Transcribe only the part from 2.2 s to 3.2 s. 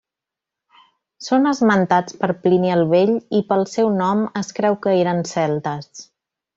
per Plini el Vell